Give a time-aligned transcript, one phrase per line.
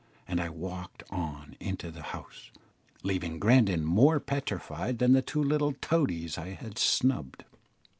[0.27, 2.49] And I walked on into the House,
[3.03, 7.45] leaving Grandon more petrified than the two little toadies I had snubbed.